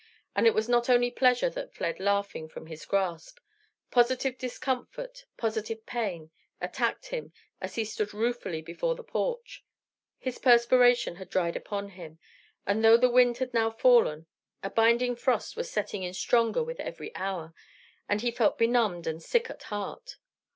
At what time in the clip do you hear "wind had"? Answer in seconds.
13.11-13.53